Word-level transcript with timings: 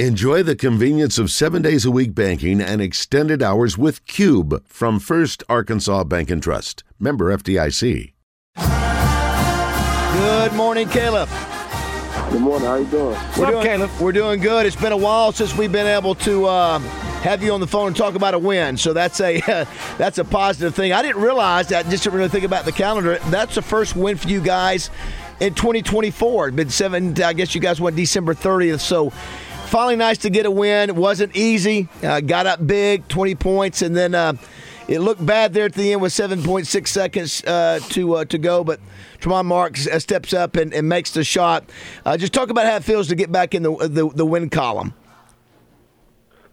Enjoy 0.00 0.42
the 0.42 0.56
convenience 0.56 1.18
of 1.18 1.30
seven 1.30 1.62
days 1.62 1.84
a 1.84 1.90
week 1.92 2.16
banking 2.16 2.60
and 2.60 2.82
extended 2.82 3.44
hours 3.44 3.78
with 3.78 4.04
Cube 4.06 4.66
from 4.66 4.98
First 4.98 5.44
Arkansas 5.48 6.02
Bank 6.02 6.32
and 6.32 6.42
Trust. 6.42 6.82
Member 6.98 7.26
FDIC. 7.26 8.12
Good 8.56 10.52
morning, 10.54 10.88
Khalif. 10.88 11.30
Good 12.32 12.40
morning. 12.40 12.66
How 12.66 12.74
you 12.74 12.86
doing? 12.86 13.14
What's 13.14 13.38
We're 13.38 13.46
up, 13.46 13.52
doing, 13.52 13.66
Khalif? 13.66 14.00
We're 14.00 14.10
doing 14.10 14.40
good. 14.40 14.66
It's 14.66 14.74
been 14.74 14.90
a 14.90 14.96
while 14.96 15.30
since 15.30 15.56
we've 15.56 15.70
been 15.70 15.86
able 15.86 16.16
to 16.16 16.46
uh, 16.46 16.80
have 16.80 17.44
you 17.44 17.52
on 17.52 17.60
the 17.60 17.68
phone 17.68 17.86
and 17.86 17.96
talk 17.96 18.16
about 18.16 18.34
a 18.34 18.38
win. 18.40 18.76
So 18.76 18.94
that's 18.94 19.20
a 19.20 19.40
uh, 19.42 19.64
that's 19.96 20.18
a 20.18 20.24
positive 20.24 20.74
thing. 20.74 20.92
I 20.92 21.02
didn't 21.02 21.22
realize 21.22 21.68
that. 21.68 21.88
Just 21.88 22.02
didn't 22.02 22.18
really 22.18 22.30
think 22.30 22.44
about 22.44 22.64
the 22.64 22.72
calendar. 22.72 23.20
That's 23.26 23.54
the 23.54 23.62
first 23.62 23.94
win 23.94 24.16
for 24.16 24.26
you 24.26 24.40
guys 24.40 24.90
in 25.38 25.54
2024. 25.54 26.48
It's 26.48 26.56
been 26.56 26.68
seven. 26.68 27.22
I 27.22 27.32
guess 27.32 27.54
you 27.54 27.60
guys 27.60 27.80
went 27.80 27.94
December 27.94 28.34
30th. 28.34 28.80
So 28.80 29.12
finally 29.74 29.96
nice 29.96 30.18
to 30.18 30.30
get 30.30 30.46
a 30.46 30.50
win. 30.52 30.88
It 30.88 30.94
wasn't 30.94 31.34
easy. 31.34 31.88
Uh, 32.00 32.20
got 32.20 32.46
up 32.46 32.64
big, 32.64 33.08
20 33.08 33.34
points, 33.34 33.82
and 33.82 33.96
then 33.96 34.14
uh, 34.14 34.34
it 34.86 35.00
looked 35.00 35.26
bad 35.26 35.52
there 35.52 35.64
at 35.64 35.72
the 35.72 35.90
end 35.92 36.00
with 36.00 36.12
7.6 36.12 36.86
seconds 36.86 37.42
uh, 37.42 37.80
to 37.88 38.14
uh, 38.14 38.24
to 38.26 38.38
go. 38.38 38.62
But 38.62 38.78
Tramon 39.18 39.46
Marks 39.46 39.88
uh, 39.88 39.98
steps 39.98 40.32
up 40.32 40.54
and, 40.54 40.72
and, 40.72 40.88
makes 40.88 41.10
the 41.10 41.24
shot. 41.24 41.68
Just 42.18 42.32
talk 42.32 42.50
about 42.50 42.66
how 42.66 42.76
it 42.76 42.84
feels 42.84 43.08
to 43.08 43.16
get 43.16 43.32
back 43.32 43.52
in 43.52 43.64
the 43.64 43.88
the, 43.88 44.08
the 44.14 44.24
win 44.24 44.48
column. 44.48 44.94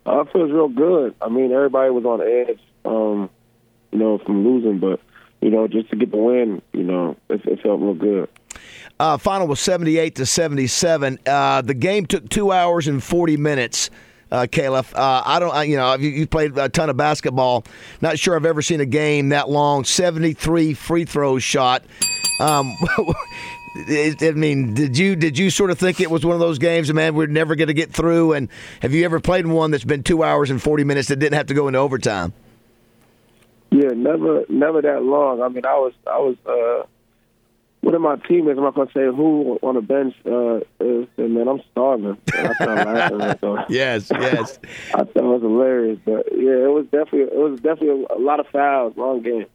Uh, 0.04 0.22
it 0.22 0.34
feels 0.34 0.52
real 0.52 0.70
good. 0.70 1.14
I 1.22 1.30
mean, 1.30 1.52
everybody 1.52 1.92
was 1.92 2.06
on 2.06 2.22
edge, 2.22 2.60
um, 2.86 3.30
you 3.92 4.00
know, 4.00 4.18
from 4.18 4.44
losing, 4.44 4.80
but 4.80 5.00
you 5.42 5.52
know, 5.52 5.68
just 5.68 5.92
to 5.92 5.96
get 5.96 6.10
the 6.10 6.18
win, 6.18 6.64
you 6.74 6.84
know, 6.84 7.18
it, 7.30 7.46
it 7.46 7.62
felt 7.62 7.82
real 7.82 7.94
good. 7.94 8.30
Uh, 9.00 9.18
final 9.18 9.48
was 9.48 9.60
78 9.60 10.16
to 10.16 10.26
77. 10.26 11.20
Uh, 11.26 11.62
the 11.62 11.74
game 11.74 12.06
took 12.06 12.30
two 12.30 12.52
hours 12.52 12.88
and 12.88 13.04
40 13.04 13.38
minutes. 13.38 13.90
Uh, 14.32 14.46
Khalif, 14.50 14.94
uh, 14.96 15.24
I 15.26 15.40
don't, 15.40 15.68
you 15.68 15.76
know, 15.76 15.96
you, 15.96 16.10
you 16.10 16.28
played 16.28 16.58
a 16.58 16.70
ton 16.70 16.90
of 16.90 16.96
basketball. 16.96 17.66
Not 18.00 18.18
sure 18.18 18.36
I've 18.36 18.46
ever 18.46 18.62
seen 18.62 18.80
a 18.80 18.86
game 18.86 19.30
that 19.30 19.50
long. 19.50 19.84
73 19.84 20.74
free 20.74 21.06
throws 21.06 21.44
shot. 21.44 21.84
Um, 22.40 22.74
I 23.76 24.34
mean, 24.36 24.74
did 24.74 24.98
you 24.98 25.16
did 25.16 25.38
you 25.38 25.50
sort 25.50 25.72
of 25.72 25.80
think 25.80 26.02
it 26.02 26.12
was 26.12 26.26
one 26.26 26.34
of 26.34 26.40
those 26.40 26.60
games, 26.60 26.94
man, 26.94 27.16
we're 27.16 27.28
never 27.28 27.56
going 27.56 27.70
to 27.70 27.74
get 27.74 27.92
through? 27.92 28.34
And 28.34 28.50
have 28.82 28.94
you 28.94 29.06
ever 29.06 29.20
played 29.20 29.48
one 29.48 29.72
that's 29.72 29.86
been 29.86 30.04
two 30.04 30.24
hours 30.24 30.50
and 30.50 30.62
forty 30.62 30.84
minutes 30.84 31.08
that 31.08 31.18
didn't 31.18 31.36
have 31.36 31.48
to 31.48 31.54
go 31.54 31.68
into 31.68 31.80
overtime? 31.80 32.34
Yeah, 33.72 33.92
never, 33.96 34.44
never 34.50 34.82
that 34.82 35.04
long. 35.04 35.42
I 35.42 35.48
mean, 35.48 35.66
I 35.66 35.76
was, 35.76 35.94
I 36.06 36.20
was, 36.20 36.36
uh, 36.46 36.86
one 37.92 38.14
of 38.14 38.20
my 38.20 38.28
teammates, 38.28 38.58
I'm 38.58 38.64
not 38.64 38.76
gonna 38.76 38.92
say 38.94 39.06
who 39.06 39.60
on 39.62 39.76
the 39.76 39.82
bench 39.82 40.16
uh, 40.26 40.58
is, 40.84 41.08
and 41.18 41.34
man, 41.34 41.48
I'm 41.48 41.62
starving. 41.72 42.18
I 42.34 42.54
started 42.54 43.20
laughing. 43.20 43.38
So 43.42 43.58
yes, 43.70 44.10
yes. 44.12 44.60
I 44.94 45.04
thought 45.04 45.16
it 45.16 45.24
was 45.24 45.42
hilarious, 45.42 46.00
but 46.06 46.26
yeah, 46.32 46.64
it 46.64 46.72
was 46.72 46.86
definitely 46.86 47.22
it 47.22 47.36
was 47.36 47.60
definitely 47.60 48.06
a, 48.10 48.20
lot 48.20 48.40
of 48.40 48.48
fouls, 48.48 48.96
long 48.96 49.22
game. 49.22 49.46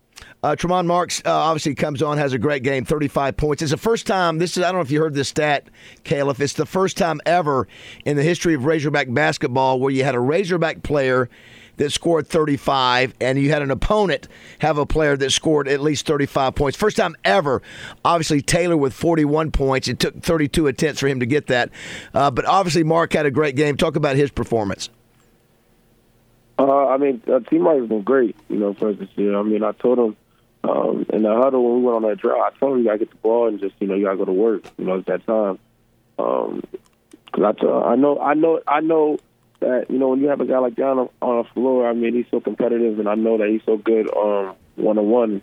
Uh, 0.43 0.55
Tramon 0.55 0.87
Marks 0.87 1.23
uh, 1.25 1.33
obviously 1.33 1.75
comes 1.75 2.03
on, 2.03 2.19
has 2.19 2.33
a 2.33 2.39
great 2.39 2.63
game, 2.63 2.85
35 2.85 3.37
points. 3.37 3.63
It's 3.63 3.71
the 3.71 3.77
first 3.77 4.07
time. 4.07 4.39
This 4.39 4.57
is 4.57 4.63
I 4.63 4.67
don't 4.67 4.77
know 4.77 4.83
if 4.83 4.91
you 4.91 5.01
heard 5.01 5.15
this 5.15 5.29
stat, 5.29 5.69
Khalif. 6.05 6.39
It's 6.41 6.53
the 6.53 6.67
first 6.67 6.97
time 6.97 7.21
ever 7.25 7.67
in 8.05 8.17
the 8.17 8.23
history 8.23 8.55
of 8.55 8.65
Razorback 8.65 9.13
basketball 9.13 9.81
where 9.81 9.91
you 9.91 10.05
had 10.05 10.15
a 10.15 10.21
Razorback 10.21 10.83
player 10.83 11.29
that 11.77 11.91
scored 11.93 12.27
35, 12.27 13.15
and 13.21 13.39
you 13.39 13.51
had 13.51 13.63
an 13.63 13.71
opponent 13.71 14.29
have 14.61 14.79
a 14.79 14.87
player 14.87 15.17
that 15.17 15.31
scored 15.31 15.69
at 15.69 15.81
least 15.81 16.07
35 16.07 16.55
points. 16.55 16.77
First 16.77 16.97
time 16.97 17.17
ever. 17.25 17.63
Obviously, 18.05 18.43
Taylor 18.43 18.77
with 18.77 18.95
41 18.95 19.51
points. 19.51 19.89
It 19.89 19.99
took 19.99 20.23
32 20.23 20.67
attempts 20.67 21.01
for 21.01 21.09
him 21.09 21.21
to 21.21 21.27
get 21.27 21.49
that. 21.49 21.71
Uh, 22.15 22.31
but 22.31 22.45
obviously, 22.47 22.85
Mark 22.85 23.13
had 23.13 23.27
a 23.27 23.31
great 23.31 23.57
game. 23.57 23.77
Talk 23.77 23.97
about 23.97 24.17
his 24.17 24.31
performance. 24.31 24.91
Uh, 26.59 26.87
I 26.87 26.97
mean, 26.97 27.23
uh, 27.27 27.41
T 27.41 27.59
has 27.59 27.89
been 27.89 28.03
great, 28.03 28.35
you 28.49 28.57
know, 28.57 28.73
for 28.75 28.93
this 28.93 29.09
year. 29.17 29.37
I 29.37 29.43
mean, 29.43 29.63
I 29.63 29.73
told 29.73 29.99
him 29.99 30.17
um, 30.65 31.07
in 31.13 31.23
the 31.23 31.35
huddle 31.35 31.63
when 31.63 31.81
we 31.81 31.83
went 31.83 31.97
on 31.97 32.11
that 32.11 32.19
drive, 32.19 32.41
I 32.41 32.59
told 32.59 32.73
him 32.73 32.79
you 32.79 32.85
got 32.87 32.93
to 32.93 32.99
get 32.99 33.11
the 33.11 33.17
ball 33.17 33.49
and 33.49 33.61
just, 33.61 33.75
you 33.79 33.87
know, 33.87 33.95
you 33.95 34.05
got 34.05 34.13
to 34.13 34.17
go 34.17 34.25
to 34.25 34.33
work. 34.33 34.65
You 34.79 34.87
know, 34.87 34.95
it's 34.95 35.07
that 35.07 35.27
time. 35.27 35.59
Um, 36.19 36.63
cause 37.33 37.45
I, 37.45 37.53
t- 37.53 37.69
I 37.69 37.95
know, 37.97 38.19
I 38.19 38.35
know, 38.35 38.61
I 38.67 38.81
know 38.81 39.19
that 39.61 39.91
you 39.91 39.99
know 39.99 40.09
when 40.09 40.21
you 40.21 40.29
have 40.29 40.41
a 40.41 40.47
guy 40.47 40.59
like 40.59 40.77
that 40.77 40.85
on, 40.85 41.09
on 41.23 41.43
the 41.43 41.49
floor, 41.53 41.89
I 41.89 41.93
mean 41.93 42.15
he's 42.15 42.27
so 42.31 42.41
competitive, 42.41 42.99
and 42.99 43.09
I 43.09 43.15
know 43.15 43.39
that 43.39 43.49
he's 43.49 43.63
so 43.65 43.77
good 43.77 44.09
um 44.17 44.55
one 44.77 44.99
on 44.99 45.09
one 45.09 45.43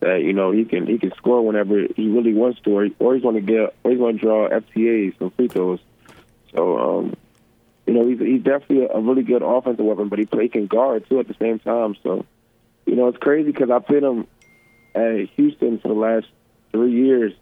that 0.00 0.22
you 0.22 0.32
know 0.32 0.52
he 0.52 0.64
can 0.64 0.86
he 0.86 0.98
can 0.98 1.12
score 1.16 1.44
whenever 1.44 1.86
he 1.96 2.08
really 2.08 2.34
wants 2.34 2.60
to, 2.60 2.70
or, 2.70 2.88
or 2.98 3.14
he's 3.14 3.22
going 3.22 3.34
to 3.34 3.40
get 3.40 3.74
or 3.82 3.90
he's 3.90 3.98
going 3.98 4.18
to 4.18 4.22
draw 4.22 4.48
FTAs 4.48 5.20
and 5.20 5.34
free 5.34 5.48
throws. 5.48 5.80
So 6.54 6.78
um, 6.78 7.16
you 7.86 7.94
know 7.94 8.06
he's 8.06 8.18
he's 8.18 8.42
definitely 8.42 8.88
a, 8.92 9.00
really 9.00 9.22
good 9.22 9.42
offensive 9.42 9.84
weapon, 9.84 10.08
but 10.08 10.18
he 10.18 10.26
play 10.26 10.48
can 10.48 10.66
guard 10.66 11.08
too 11.08 11.20
at 11.20 11.28
the 11.28 11.36
same 11.40 11.58
time. 11.58 11.96
So 12.02 12.24
you 12.84 12.96
know 12.96 13.08
it's 13.08 13.18
crazy 13.18 13.50
because 13.50 13.70
I 13.70 13.78
played 13.78 14.02
him 14.02 14.26
at 14.94 15.28
Houston 15.36 15.78
for 15.78 15.88
the 15.88 15.94
last 15.94 16.26
three 16.72 16.92
years, 16.92 17.32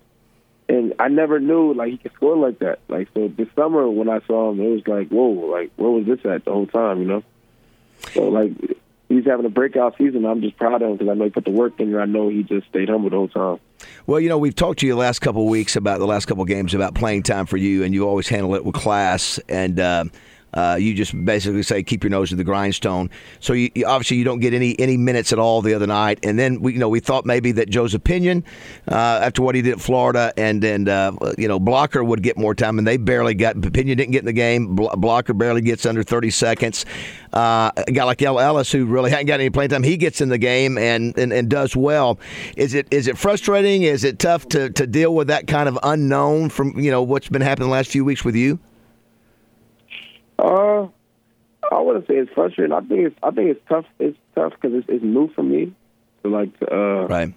and 0.69 0.94
I 0.98 1.08
never 1.08 1.41
knew 1.41 1.75
like 1.75 1.91
he 1.91 1.98
could 1.98 2.12
score 2.14 2.36
like 2.36 2.58
that. 2.60 2.80
Like 2.88 3.08
so, 3.14 3.28
this 3.28 3.48
summer 3.54 3.88
when 3.88 4.08
I 4.08 4.20
saw 4.26 4.50
him, 4.50 4.60
it 4.60 4.69
was 4.69 4.86
like, 4.86 5.08
whoa, 5.08 5.28
like 5.28 5.70
where 5.76 5.91
was 5.91 6.06
this 6.06 6.25
at 6.25 6.44
the 6.44 6.52
whole 6.52 6.66
time? 6.66 7.00
You 7.00 7.06
know. 7.06 7.22
So 8.12 8.28
like 8.28 8.52
he's 9.08 9.25
having 9.25 9.47
a 9.47 9.50
breakout 9.50 9.97
season. 9.98 10.25
I'm 10.25 10.41
just 10.41 10.56
proud 10.56 10.82
of 10.82 10.91
him 10.91 10.97
because 10.97 11.10
I 11.10 11.14
know 11.14 11.25
he 11.25 11.30
put 11.30 11.44
the 11.44 11.50
work 11.50 11.78
in. 11.80 11.92
There. 11.92 12.00
I 12.00 12.06
know 12.06 12.28
he 12.28 12.42
just 12.42 12.69
stayed 12.69 12.88
humble 12.88 13.10
the 13.10 13.16
whole 13.16 13.28
time. 13.28 13.60
Well, 14.06 14.20
you 14.20 14.28
know, 14.28 14.38
we've 14.38 14.54
talked 14.54 14.80
to 14.80 14.86
you 14.86 14.92
the 14.92 14.98
last 14.98 15.20
couple 15.20 15.42
of 15.42 15.48
weeks 15.48 15.76
about 15.76 15.98
the 15.98 16.06
last 16.06 16.26
couple 16.26 16.42
of 16.42 16.48
games 16.48 16.75
about 16.75 16.94
playing 16.94 17.25
time 17.25 17.46
for 17.46 17.56
you, 17.56 17.84
and 17.84 17.92
you 17.92 18.08
always 18.08 18.28
handle 18.28 18.54
it 18.54 18.64
with 18.64 18.75
class 18.75 19.38
and. 19.48 19.78
Uh, 19.78 20.04
uh, 20.54 20.76
you 20.78 20.94
just 20.94 21.25
basically 21.25 21.62
say 21.62 21.82
keep 21.82 22.03
your 22.03 22.10
nose 22.10 22.31
to 22.31 22.37
the 22.37 22.44
grindstone. 22.44 23.10
So 23.41 23.53
you, 23.53 23.70
you, 23.75 23.87
obviously 23.87 24.16
you 24.16 24.25
don't 24.25 24.41
get 24.41 24.54
any 24.54 24.78
any 24.78 24.97
minutes 24.97 25.32
at 25.32 25.38
all 25.38 25.62
the 25.62 25.75
other 25.75 25.87
night. 25.87 26.19
And 26.22 26.38
then 26.38 26.60
we 26.60 26.72
you 26.72 26.78
know 26.78 26.88
we 26.88 27.00
thought 27.00 27.26
maybe 27.26 27.53
that 27.53 27.69
Joseph 27.69 28.04
Pinion 28.04 28.44
uh, 28.91 28.94
after 28.94 29.43
what 29.43 29.54
he 29.54 29.62
did 29.62 29.75
at 29.75 29.81
Florida 29.81 30.32
and 30.37 30.64
and 30.64 30.88
uh, 30.88 31.12
you 31.37 31.48
know 31.48 31.59
Blocker 31.59 32.03
would 32.03 32.22
get 32.22 32.38
more 32.38 32.54
time, 32.54 32.78
and 32.78 32.87
they 32.87 32.97
barely 32.97 33.34
got. 33.34 33.56
Opinion 33.64 33.98
didn't 33.98 34.12
get 34.12 34.20
in 34.20 34.26
the 34.26 34.32
game. 34.32 34.76
Blocker 34.76 35.34
barely 35.34 35.60
gets 35.60 35.84
under 35.87 36.03
30 36.03 36.31
seconds. 36.31 36.87
Uh, 37.32 37.72
a 37.76 37.91
guy 37.91 38.04
like 38.04 38.22
El 38.22 38.38
Ellis 38.38 38.70
who 38.70 38.87
really 38.87 39.10
hadn't 39.10 39.26
got 39.26 39.41
any 39.41 39.50
playing 39.50 39.70
time, 39.70 39.82
he 39.82 39.97
gets 39.97 40.20
in 40.20 40.28
the 40.28 40.38
game 40.38 40.78
and, 40.78 41.19
and, 41.19 41.32
and 41.32 41.48
does 41.48 41.75
well. 41.75 42.19
Is 42.56 42.75
it 42.75 42.87
is 42.93 43.09
it 43.09 43.19
frustrating? 43.19 43.82
Is 43.82 44.04
it 44.04 44.20
tough 44.20 44.48
to, 44.50 44.70
to 44.70 44.87
deal 44.87 45.14
with 45.14 45.26
that 45.26 45.48
kind 45.48 45.69
of 45.69 45.76
unknown 45.82 46.50
from 46.50 46.78
you 46.78 46.93
know 46.93 47.03
what's 47.03 47.28
been 47.28 47.43
happening 47.43 47.69
the 47.69 47.72
last 47.72 47.91
few 47.91 48.04
weeks 48.04 48.25
with 48.25 48.37
you? 48.37 48.60
Uh, 50.44 50.88
I 51.72 51.81
wouldn't 51.81 52.06
say 52.06 52.15
it's 52.15 52.32
frustrating. 52.32 52.72
I 52.72 52.81
think 52.81 53.06
it's 53.06 53.16
I 53.22 53.31
think 53.31 53.50
it's 53.50 53.69
tough. 53.69 53.87
It's 53.99 54.19
tough 54.34 54.53
because 54.53 54.78
it's, 54.78 54.87
it's 54.88 55.05
new 55.05 55.28
for 55.34 55.43
me 55.43 55.75
to 56.22 56.28
like 56.28 56.59
to, 56.60 56.72
uh, 56.72 57.06
right 57.06 57.32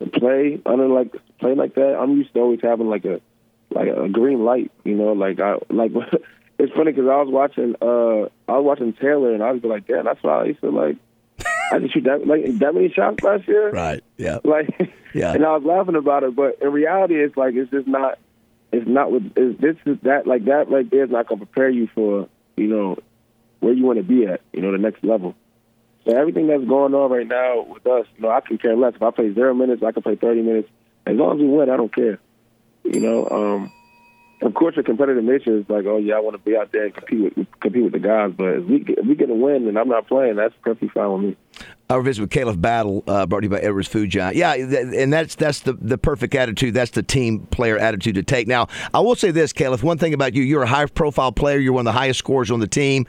to 0.00 0.06
play 0.06 0.60
under 0.66 0.88
like 0.88 1.14
play 1.38 1.54
like 1.54 1.74
that. 1.74 1.98
I'm 1.98 2.16
used 2.16 2.32
to 2.34 2.40
always 2.40 2.60
having 2.62 2.88
like 2.88 3.04
a 3.04 3.20
like 3.70 3.88
a 3.88 4.08
green 4.08 4.44
light. 4.44 4.70
You 4.84 4.94
know, 4.94 5.12
like 5.12 5.40
I 5.40 5.56
like. 5.70 5.92
it's 6.58 6.72
funny 6.72 6.92
because 6.92 7.08
I 7.08 7.16
was 7.16 7.28
watching 7.30 7.74
uh 7.82 8.28
I 8.48 8.58
was 8.58 8.64
watching 8.64 8.92
Taylor 8.92 9.34
and 9.34 9.42
I 9.42 9.52
was 9.52 9.64
like, 9.64 9.86
damn, 9.86 10.04
that's 10.04 10.22
why 10.22 10.42
I 10.42 10.44
used 10.46 10.60
to 10.60 10.70
like. 10.70 10.96
I 11.72 11.78
just 11.80 11.94
shoot 11.94 12.04
that 12.04 12.26
like 12.26 12.44
that 12.58 12.74
many 12.74 12.90
shots 12.90 13.22
last 13.22 13.48
year. 13.48 13.70
Right. 13.70 14.02
Yeah. 14.16 14.38
Like. 14.44 14.92
Yeah. 15.12 15.32
And 15.32 15.44
I 15.44 15.56
was 15.56 15.62
laughing 15.62 15.94
about 15.94 16.24
it, 16.24 16.34
but 16.34 16.58
in 16.60 16.72
reality, 16.72 17.14
it's 17.14 17.36
like 17.36 17.54
it's 17.54 17.70
just 17.70 17.86
not. 17.86 18.18
It's 18.72 18.86
not 18.86 19.12
with. 19.12 19.32
It's, 19.36 19.60
this 19.60 19.76
is 19.86 19.98
that 20.02 20.26
like 20.26 20.46
that 20.46 20.68
right 20.68 20.88
there 20.90 21.04
is 21.04 21.10
not 21.10 21.28
gonna 21.28 21.46
prepare 21.46 21.70
you 21.70 21.88
for 21.94 22.28
you 22.56 22.66
know, 22.66 22.96
where 23.60 23.72
you 23.72 23.84
want 23.84 23.98
to 23.98 24.02
be 24.02 24.26
at, 24.26 24.40
you 24.52 24.60
know, 24.60 24.72
the 24.72 24.78
next 24.78 25.02
level. 25.04 25.34
So 26.04 26.14
everything 26.14 26.48
that's 26.48 26.64
going 26.64 26.94
on 26.94 27.10
right 27.10 27.26
now 27.26 27.62
with 27.62 27.86
us, 27.86 28.06
you 28.16 28.22
know, 28.22 28.30
I 28.30 28.40
can 28.40 28.58
care 28.58 28.76
less. 28.76 28.94
If 28.94 29.02
I 29.02 29.10
play 29.10 29.32
zero 29.32 29.54
minutes, 29.54 29.82
I 29.82 29.92
can 29.92 30.02
play 30.02 30.16
30 30.16 30.42
minutes. 30.42 30.68
As 31.06 31.16
long 31.16 31.36
as 31.36 31.42
we 31.42 31.48
win, 31.48 31.70
I 31.70 31.76
don't 31.76 31.94
care. 31.94 32.18
You 32.84 33.00
know, 33.00 33.28
um, 33.30 33.72
of 34.42 34.52
course, 34.52 34.76
the 34.76 34.82
competitive 34.82 35.24
nature 35.24 35.56
is 35.56 35.68
like, 35.68 35.86
oh 35.86 35.96
yeah, 35.96 36.16
I 36.16 36.20
want 36.20 36.34
to 36.34 36.42
be 36.42 36.56
out 36.56 36.70
there 36.72 36.84
and 36.84 36.94
compete 36.94 37.36
with 37.36 37.46
compete 37.60 37.82
with 37.82 37.92
the 37.92 37.98
guys. 37.98 38.32
But 38.36 38.48
if 38.56 38.64
we 38.64 38.80
get, 38.80 38.98
if 38.98 39.06
we 39.06 39.14
get 39.14 39.30
a 39.30 39.34
win 39.34 39.66
and 39.66 39.78
I'm 39.78 39.88
not 39.88 40.06
playing, 40.06 40.36
that's 40.36 40.54
perfectly 40.62 40.88
fine 40.88 41.12
with 41.12 41.22
me. 41.22 41.36
Our 41.90 42.00
visit 42.00 42.22
with 42.22 42.30
Khalif 42.30 42.58
Battle, 42.60 43.04
uh, 43.06 43.26
brought 43.26 43.40
to 43.40 43.44
you 43.44 43.50
by 43.50 43.58
Edwards 43.58 43.88
Food 43.88 44.08
Giant. 44.08 44.36
Yeah, 44.36 44.54
and 44.54 45.12
that's 45.12 45.34
that's 45.34 45.60
the 45.60 45.74
the 45.74 45.98
perfect 45.98 46.34
attitude. 46.34 46.72
That's 46.72 46.92
the 46.92 47.02
team 47.02 47.40
player 47.46 47.76
attitude 47.76 48.14
to 48.14 48.22
take. 48.22 48.48
Now, 48.48 48.68
I 48.94 49.00
will 49.00 49.16
say 49.16 49.30
this, 49.30 49.52
Khalif. 49.52 49.82
One 49.82 49.98
thing 49.98 50.14
about 50.14 50.34
you, 50.34 50.42
you're 50.42 50.62
a 50.62 50.66
high 50.66 50.86
profile 50.86 51.30
player. 51.30 51.58
You're 51.58 51.74
one 51.74 51.86
of 51.86 51.92
the 51.92 51.98
highest 51.98 52.18
scorers 52.20 52.50
on 52.50 52.60
the 52.60 52.66
team. 52.66 53.06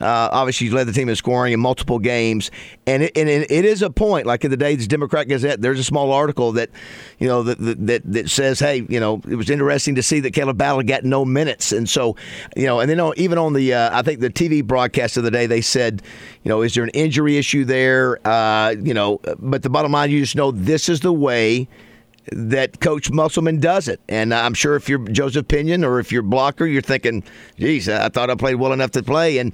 Uh, 0.00 0.28
obviously, 0.32 0.66
he's 0.66 0.74
led 0.74 0.86
the 0.86 0.92
team 0.92 1.08
in 1.08 1.16
scoring 1.16 1.52
in 1.52 1.60
multiple 1.60 1.98
games, 1.98 2.50
and 2.86 3.02
it, 3.02 3.16
and 3.16 3.28
it 3.28 3.50
is 3.50 3.82
a 3.82 3.90
point. 3.90 4.26
Like 4.26 4.44
in 4.44 4.50
the 4.50 4.56
day's 4.56 4.86
Democrat 4.86 5.28
Gazette, 5.28 5.60
there's 5.60 5.78
a 5.78 5.84
small 5.84 6.12
article 6.12 6.52
that, 6.52 6.70
you 7.18 7.26
know, 7.26 7.42
that 7.42 7.58
that 7.86 8.02
that 8.04 8.30
says, 8.30 8.60
hey, 8.60 8.86
you 8.88 9.00
know, 9.00 9.20
it 9.28 9.34
was 9.34 9.50
interesting 9.50 9.94
to 9.96 10.02
see 10.02 10.20
that 10.20 10.34
Khalif 10.34 10.56
Battle 10.56 10.82
got 10.82 11.04
no 11.04 11.24
minutes, 11.24 11.72
and 11.72 11.88
so, 11.88 12.16
you 12.56 12.66
know, 12.66 12.80
and 12.80 12.90
then 12.90 13.12
even 13.16 13.38
on 13.38 13.52
the, 13.52 13.74
uh, 13.74 13.98
I 13.98 14.02
think 14.02 14.20
the 14.20 14.30
TV 14.30 14.64
broadcast 14.64 15.16
of 15.16 15.24
the 15.24 15.30
day, 15.30 15.46
they 15.46 15.60
said, 15.60 16.02
you 16.42 16.48
know, 16.48 16.62
is 16.62 16.74
there 16.74 16.84
an 16.84 16.90
injury 16.90 17.36
issue 17.36 17.64
there? 17.64 18.26
Uh, 18.26 18.70
you 18.70 18.94
know, 18.94 19.20
but 19.38 19.62
the 19.62 19.70
bottom 19.70 19.92
line, 19.92 20.10
you 20.10 20.20
just 20.20 20.36
know 20.36 20.50
this 20.50 20.88
is 20.88 21.00
the 21.00 21.12
way 21.12 21.68
that 22.32 22.80
Coach 22.80 23.10
Musselman 23.10 23.60
does 23.60 23.88
it. 23.88 24.00
And 24.08 24.34
I'm 24.34 24.54
sure 24.54 24.76
if 24.76 24.88
you're 24.88 24.98
Joseph 25.08 25.48
Pinion 25.48 25.84
or 25.84 26.00
if 26.00 26.12
you're 26.12 26.22
blocker, 26.22 26.66
you're 26.66 26.82
thinking, 26.82 27.24
geez, 27.58 27.88
I 27.88 28.08
thought 28.08 28.30
I 28.30 28.34
played 28.34 28.56
well 28.56 28.72
enough 28.72 28.90
to 28.92 29.02
play. 29.02 29.38
And 29.38 29.52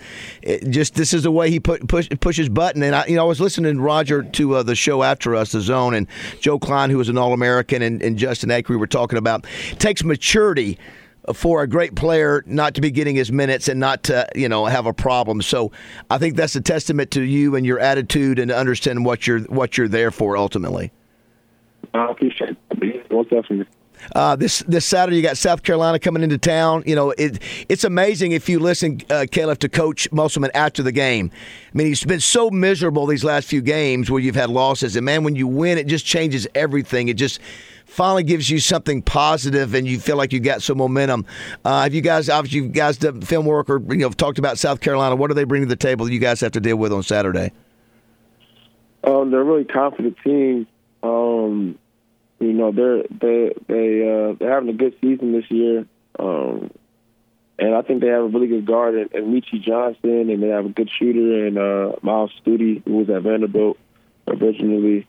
just 0.71 0.95
this 0.95 1.13
is 1.13 1.23
the 1.23 1.31
way 1.31 1.51
he 1.51 1.61
put, 1.61 1.89
push, 1.89 2.09
pushes 2.21 2.49
button. 2.49 2.83
And 2.83 2.95
I, 2.95 3.07
you 3.07 3.17
know, 3.17 3.25
I 3.25 3.29
was 3.29 3.41
listening, 3.41 3.81
Roger, 3.81 4.23
to 4.23 4.57
uh, 4.57 4.63
the 4.63 4.75
show 4.75 5.03
after 5.03 5.35
us, 5.35 5.53
The 5.53 5.61
Zone, 5.61 5.95
and 5.95 6.07
Joe 6.41 6.59
Kleine, 6.59 6.91
who 6.91 6.99
was 6.99 7.09
an 7.09 7.19
All 7.19 7.33
American, 7.33 7.83
and, 7.83 8.03
and 8.03 8.17
Justin 8.17 8.51
Acree 8.51 8.79
were 8.79 8.87
talking 8.87 9.19
about. 9.19 9.47
Takes 9.79 10.05
maturity 10.05 10.79
for 11.33 11.63
a 11.63 11.67
great 11.67 11.95
player 11.95 12.43
not 12.47 12.75
to 12.75 12.81
be 12.81 12.91
getting 12.91 13.17
his 13.17 13.33
minutes 13.33 13.69
and 13.69 13.81
not 13.81 14.03
to 14.05 14.29
you 14.35 14.49
know 14.49 14.67
have 14.67 14.87
a 14.87 14.93
problem. 14.93 15.41
So 15.41 15.73
I 16.11 16.19
think 16.19 16.37
that's 16.37 16.55
a 16.55 16.61
testament 16.61 17.11
to 17.13 17.23
you 17.23 17.57
and 17.57 17.65
your 17.65 17.79
attitude 17.79 18.39
and 18.39 18.51
understanding 18.51 19.05
what 19.05 19.27
you're 19.27 19.41
what 19.41 19.79
you're 19.79 19.89
there 19.89 20.11
for 20.11 20.37
ultimately. 20.37 20.93
I 21.95 22.11
appreciate 22.11 22.57
it. 22.71 23.13
Most 23.13 23.31
definitely. 23.31 23.67
Uh, 24.15 24.37
this 24.37 24.59
this 24.67 24.85
Saturday, 24.85 25.17
you 25.17 25.23
got 25.23 25.37
South 25.37 25.63
Carolina 25.63 25.99
coming 25.99 26.23
into 26.23 26.37
town. 26.37 26.83
You 26.87 26.95
know, 26.95 27.11
it, 27.13 27.41
it's 27.69 27.85
amazing 27.85 28.33
if 28.33 28.49
you 28.49 28.59
listen, 28.59 29.01
uh, 29.09 29.25
Khalif, 29.31 29.59
to 29.59 29.69
Coach 29.69 30.11
Musselman 30.13 30.51
after 30.55 30.83
the 30.83 30.93
game. 30.93 31.31
I 31.33 31.79
mean, 31.79 31.87
he's 31.87 32.05
been 32.05 32.21
so 32.21 32.51
miserable 32.51 33.07
these 33.07 33.25
last 33.25 33.49
few 33.49 33.63
games 33.63 34.11
where 34.11 34.21
you've 34.21 34.35
had 34.35 34.51
losses, 34.51 34.97
and 34.97 35.05
man, 35.05 35.25
when 35.25 35.37
you 35.37 35.47
win, 35.47 35.79
it 35.79 35.87
just 35.87 36.05
changes 36.05 36.47
everything. 36.55 37.09
It 37.09 37.15
just 37.15 37.41
finally 37.87 38.25
gives 38.25 38.51
you 38.51 38.59
something 38.59 39.01
positive 39.03 39.75
and 39.75 39.87
you 39.87 40.01
feel 40.01 40.17
like 40.17 40.33
you 40.33 40.41
got 40.41 40.63
some 40.63 40.79
momentum. 40.79 41.25
Uh, 41.65 41.83
have 41.85 41.95
you 41.95 42.01
guys, 42.01 42.29
obviously, 42.29 42.61
you 42.61 42.69
guys 42.69 42.97
done 42.97 43.21
film 43.21 43.47
work 43.47 43.71
or 43.71 43.81
you 43.93 44.01
know 44.01 44.11
talked 44.11 44.39
about 44.39 44.59
South 44.59 44.81
Carolina? 44.81 45.17
What 45.17 45.29
do 45.29 45.35
they 45.35 45.45
bring 45.45 45.63
to 45.63 45.69
the 45.69 45.77
table 45.77 46.05
that 46.07 46.13
you 46.13 46.19
guys 46.19 46.41
have 46.41 46.53
to 46.53 46.61
deal 46.61 46.77
with 46.77 46.93
on 46.93 47.03
Saturday? 47.03 47.53
Um, 49.05 49.31
they're 49.31 49.41
a 49.41 49.45
really 49.45 49.65
confident 49.65 50.17
team. 50.25 50.67
Um, 51.03 51.79
you 52.45 52.53
know, 52.53 52.73
they're 52.73 53.03
they 53.03 53.55
they 53.67 54.03
uh, 54.03 54.35
they're 54.39 54.53
having 54.53 54.69
a 54.69 54.75
good 54.75 54.97
season 55.01 55.33
this 55.33 55.51
year. 55.51 55.87
Um, 56.19 56.71
and 57.59 57.75
I 57.75 57.83
think 57.83 58.01
they 58.01 58.09
have 58.09 58.23
a 58.23 58.29
really 58.29 58.49
good 58.49 58.67
guard 58.67 58.95
in, 58.95 59.09
in 59.13 59.33
Meechie 59.33 59.63
Johnson, 59.63 60.31
and 60.31 60.43
they 60.43 60.49
have 60.49 60.67
a 60.67 60.71
good 60.71 60.91
shooter 60.91 61.47
in 61.47 61.57
uh, 61.57 61.97
Myles 62.03 62.33
Stute, 62.41 62.83
who 62.85 62.97
was 62.97 63.11
at 63.11 63.23
Vanderbilt 63.23 63.79
originally. 64.27 65.07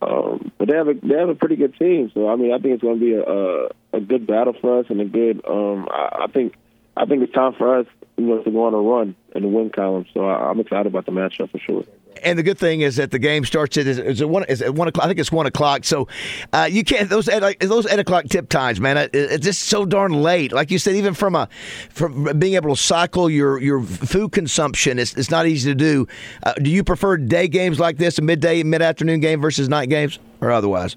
Um, 0.00 0.52
but 0.58 0.68
they 0.68 0.76
have 0.76 0.88
a 0.88 0.94
they 0.94 1.18
have 1.18 1.28
a 1.28 1.34
pretty 1.34 1.56
good 1.56 1.76
team, 1.76 2.10
so 2.14 2.28
I 2.28 2.36
mean 2.36 2.52
I 2.52 2.58
think 2.58 2.74
it's 2.74 2.82
going 2.82 3.00
to 3.00 3.04
be 3.04 3.14
a, 3.14 3.22
a 3.22 3.68
a 3.98 4.00
good 4.00 4.26
battle 4.26 4.54
for 4.60 4.80
us 4.80 4.86
and 4.90 5.00
a 5.00 5.04
good. 5.04 5.42
Um, 5.48 5.88
I, 5.90 6.24
I 6.24 6.26
think 6.28 6.54
I 6.96 7.04
think 7.06 7.22
it's 7.22 7.32
time 7.32 7.54
for 7.54 7.78
us, 7.80 7.86
you 8.16 8.26
know, 8.26 8.42
to 8.42 8.50
go 8.50 8.64
on 8.64 8.74
a 8.74 8.78
run 8.78 9.16
the 9.34 9.48
win 9.48 9.70
column. 9.70 10.06
So 10.14 10.26
I, 10.26 10.50
I'm 10.50 10.60
excited 10.60 10.86
about 10.86 11.06
the 11.06 11.12
matchup 11.12 11.50
for 11.50 11.58
sure 11.58 11.84
and 12.22 12.38
the 12.38 12.42
good 12.42 12.58
thing 12.58 12.80
is 12.80 12.96
that 12.96 13.10
the 13.10 13.18
game 13.18 13.44
starts 13.44 13.76
at 13.76 13.86
is 13.86 14.20
it 14.20 14.28
one 14.28 14.44
is 14.44 14.60
it 14.60 14.74
one 14.74 14.88
o'clock? 14.88 15.04
I 15.04 15.08
think 15.08 15.20
it's 15.20 15.32
one 15.32 15.46
o'clock. 15.46 15.84
So 15.84 16.08
uh, 16.52 16.68
you 16.70 16.84
can't 16.84 17.08
those 17.08 17.26
those 17.26 17.86
eight 17.86 17.98
o'clock 17.98 18.26
tip 18.26 18.48
times, 18.48 18.80
man. 18.80 18.96
It, 18.96 19.10
it's 19.12 19.44
just 19.44 19.64
so 19.64 19.84
darn 19.84 20.12
late. 20.22 20.52
Like 20.52 20.70
you 20.70 20.78
said, 20.78 20.96
even 20.96 21.14
from 21.14 21.34
a 21.34 21.48
from 21.90 22.38
being 22.38 22.54
able 22.54 22.74
to 22.74 22.80
cycle 22.80 23.30
your 23.30 23.60
your 23.60 23.82
food 23.82 24.32
consumption, 24.32 24.98
it's, 24.98 25.14
it's 25.14 25.30
not 25.30 25.46
easy 25.46 25.70
to 25.70 25.74
do. 25.74 26.06
Uh, 26.42 26.54
do 26.54 26.70
you 26.70 26.84
prefer 26.84 27.16
day 27.16 27.48
games 27.48 27.78
like 27.80 27.98
this, 27.98 28.18
a 28.18 28.22
midday, 28.22 28.62
mid 28.62 28.82
afternoon 28.82 29.20
game 29.20 29.40
versus 29.40 29.68
night 29.68 29.88
games, 29.88 30.18
or 30.40 30.50
otherwise? 30.50 30.96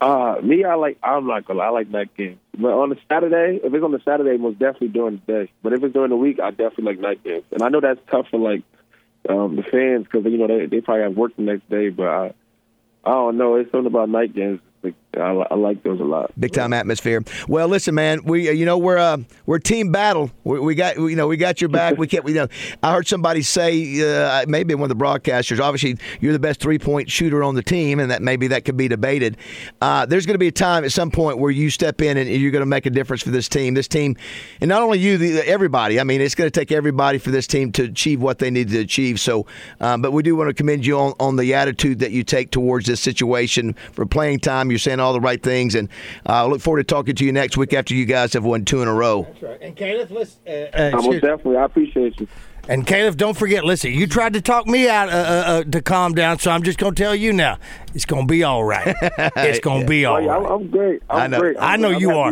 Uh, 0.00 0.36
me, 0.42 0.62
I 0.64 0.74
like. 0.74 0.98
I'm 1.02 1.26
not 1.26 1.46
gonna. 1.46 1.60
I 1.60 1.70
like 1.70 1.88
night 1.88 2.14
games. 2.16 2.38
But 2.58 2.72
on 2.72 2.90
the 2.90 2.98
Saturday, 3.08 3.60
if 3.62 3.72
it's 3.72 3.84
on 3.84 3.92
the 3.92 4.00
Saturday, 4.04 4.36
most 4.36 4.58
definitely 4.58 4.88
during 4.88 5.22
the 5.26 5.32
day. 5.32 5.52
But 5.62 5.72
if 5.72 5.82
it's 5.82 5.94
during 5.94 6.10
the 6.10 6.16
week, 6.16 6.38
I 6.40 6.50
definitely 6.50 6.84
like 6.84 6.98
night 6.98 7.24
games. 7.24 7.44
And 7.50 7.62
I 7.62 7.68
know 7.68 7.80
that's 7.80 8.00
tough 8.10 8.26
for 8.30 8.38
like 8.38 8.62
um, 9.28 9.56
the 9.56 9.62
fans 9.62 10.06
because 10.10 10.24
you 10.30 10.38
know 10.38 10.46
they 10.46 10.66
they 10.66 10.80
probably 10.80 11.02
have 11.04 11.16
work 11.16 11.34
the 11.36 11.42
next 11.42 11.68
day. 11.68 11.90
But 11.90 12.08
I 12.08 12.34
I 13.04 13.10
don't 13.10 13.36
know. 13.36 13.56
It's 13.56 13.70
something 13.70 13.86
about 13.86 14.08
night 14.08 14.34
games 14.34 14.60
I, 15.16 15.32
I, 15.50 15.54
like 15.54 15.82
those 15.82 16.00
a 16.00 16.04
lot. 16.04 16.30
Big 16.38 16.52
time 16.52 16.72
atmosphere. 16.72 17.22
Well, 17.48 17.68
listen, 17.68 17.94
man, 17.94 18.22
we 18.24 18.48
uh, 18.48 18.52
you 18.52 18.64
know 18.64 18.78
we're 18.78 18.98
uh, 18.98 19.18
we're 19.46 19.58
team 19.58 19.92
battle. 19.92 20.30
We, 20.44 20.60
we 20.60 20.74
got 20.74 20.96
you 20.96 21.16
know 21.16 21.26
we 21.26 21.36
got 21.36 21.60
your 21.60 21.68
back. 21.68 21.96
we 21.98 22.06
can't. 22.06 22.26
You 22.26 22.34
know, 22.34 22.48
I 22.82 22.92
heard 22.92 23.06
somebody 23.06 23.42
say 23.42 24.00
uh, 24.02 24.44
maybe 24.48 24.74
one 24.74 24.90
of 24.90 24.96
the 24.98 25.04
broadcasters. 25.04 25.60
Obviously, 25.60 25.98
you're 26.20 26.32
the 26.32 26.38
best 26.38 26.60
three 26.60 26.78
point 26.78 27.10
shooter 27.10 27.42
on 27.42 27.54
the 27.54 27.62
team, 27.62 28.00
and 28.00 28.10
that 28.10 28.22
maybe 28.22 28.48
that 28.48 28.64
could 28.64 28.76
be 28.76 28.88
debated. 28.88 29.36
Uh, 29.80 30.06
there's 30.06 30.26
going 30.26 30.34
to 30.34 30.38
be 30.38 30.48
a 30.48 30.52
time 30.52 30.84
at 30.84 30.92
some 30.92 31.10
point 31.10 31.38
where 31.38 31.50
you 31.50 31.70
step 31.70 32.00
in 32.00 32.16
and 32.16 32.28
you're 32.28 32.50
going 32.50 32.60
to 32.60 32.66
make 32.66 32.86
a 32.86 32.90
difference 32.90 33.22
for 33.22 33.30
this 33.30 33.48
team. 33.48 33.74
This 33.74 33.88
team, 33.88 34.16
and 34.60 34.68
not 34.68 34.82
only 34.82 34.98
you, 34.98 35.18
the, 35.18 35.48
everybody. 35.48 35.98
I 36.00 36.04
mean, 36.04 36.20
it's 36.20 36.34
going 36.34 36.50
to 36.50 36.60
take 36.60 36.72
everybody 36.72 37.18
for 37.18 37.30
this 37.30 37.46
team 37.46 37.72
to 37.72 37.84
achieve 37.84 38.20
what 38.20 38.38
they 38.38 38.50
need 38.50 38.68
to 38.70 38.78
achieve. 38.78 39.20
So, 39.20 39.46
um, 39.80 40.02
but 40.02 40.12
we 40.12 40.22
do 40.22 40.36
want 40.36 40.48
to 40.48 40.54
commend 40.54 40.84
you 40.84 40.98
on, 40.98 41.14
on 41.20 41.36
the 41.36 41.54
attitude 41.54 42.00
that 42.00 42.10
you 42.10 42.24
take 42.24 42.50
towards 42.50 42.86
this 42.86 43.00
situation 43.00 43.74
for 43.92 44.06
playing 44.06 44.40
time. 44.40 44.70
You're 44.70 44.78
saying 44.78 45.00
all 45.06 45.12
the 45.12 45.20
right 45.20 45.42
things, 45.42 45.74
and 45.74 45.88
I 46.26 46.40
uh, 46.40 46.46
look 46.46 46.60
forward 46.60 46.86
to 46.86 46.94
talking 46.94 47.14
to 47.14 47.24
you 47.24 47.32
next 47.32 47.56
week 47.56 47.72
after 47.72 47.94
you 47.94 48.04
guys 48.04 48.32
have 48.32 48.44
won 48.44 48.64
two 48.64 48.82
in 48.82 48.88
a 48.88 48.94
row. 48.94 49.22
That's 49.22 49.42
right. 49.42 49.62
And 49.62 49.76
Khalif, 49.76 50.10
listen. 50.10 50.40
Uh, 50.46 50.50
uh, 50.74 50.90
most 51.02 51.22
definitely, 51.22 51.56
I 51.56 51.64
appreciate 51.64 52.20
you. 52.20 52.28
And 52.68 52.84
Khalif, 52.84 53.16
don't 53.16 53.36
forget. 53.36 53.64
Listen, 53.64 53.92
you 53.92 54.06
tried 54.06 54.32
to 54.32 54.40
talk 54.40 54.66
me 54.66 54.88
out 54.88 55.08
uh, 55.08 55.12
uh, 55.12 55.16
uh 55.16 55.64
to 55.64 55.80
calm 55.80 56.14
down, 56.14 56.40
so 56.40 56.50
I'm 56.50 56.64
just 56.64 56.78
going 56.78 56.94
to 56.94 57.02
tell 57.02 57.14
you 57.14 57.32
now, 57.32 57.58
it's 57.94 58.04
going 58.04 58.26
to 58.26 58.30
be 58.30 58.42
all 58.42 58.64
right. 58.64 58.96
It's 59.36 59.60
going 59.60 59.82
to 59.82 59.86
be 59.86 60.04
all 60.04 60.26
right. 60.26 60.50
I'm 60.50 60.68
great. 60.68 61.02
I'm 61.08 61.16
I 61.16 61.26
know. 61.28 61.40
Great. 61.40 61.56
I'm, 61.58 61.64
i 61.64 61.76
know 61.76 61.94
I'm 61.94 62.00
you 62.00 62.10
are. 62.10 62.28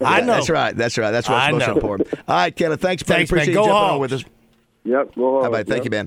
I 0.00 0.20
know. 0.20 0.26
That's 0.34 0.50
right. 0.50 0.76
That's 0.76 0.98
right. 0.98 1.10
That's 1.10 1.28
what's 1.28 1.42
I 1.42 1.50
most 1.52 1.66
know. 1.66 1.74
important. 1.74 2.08
All 2.28 2.36
right, 2.36 2.54
Khalif. 2.54 2.78
Thanks, 2.80 3.08
man. 3.08 3.18
Thanks, 3.18 3.30
Appreciate 3.30 3.54
man. 3.54 3.54
Go 3.54 3.62
you 3.62 3.68
jumping 3.68 3.82
home. 3.82 3.94
on 3.94 4.00
with 4.00 4.12
us. 4.12 4.24
Yep. 4.84 5.14
Go 5.16 5.42
How 5.42 5.48
about 5.48 5.58
yep. 5.58 5.66
Thank 5.66 5.84
you, 5.84 5.90
man. 5.90 6.04